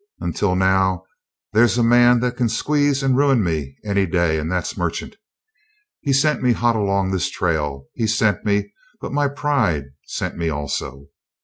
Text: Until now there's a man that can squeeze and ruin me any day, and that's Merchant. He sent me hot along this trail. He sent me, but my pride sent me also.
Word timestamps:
Until 0.19 0.55
now 0.55 1.03
there's 1.53 1.77
a 1.77 1.83
man 1.83 2.21
that 2.21 2.35
can 2.35 2.49
squeeze 2.49 3.03
and 3.03 3.15
ruin 3.15 3.43
me 3.43 3.77
any 3.85 4.07
day, 4.07 4.39
and 4.39 4.51
that's 4.51 4.75
Merchant. 4.75 5.15
He 5.99 6.11
sent 6.11 6.41
me 6.41 6.53
hot 6.53 6.75
along 6.75 7.11
this 7.11 7.29
trail. 7.29 7.85
He 7.93 8.07
sent 8.07 8.43
me, 8.43 8.73
but 8.99 9.13
my 9.13 9.27
pride 9.27 9.89
sent 10.07 10.35
me 10.37 10.49
also. 10.49 11.09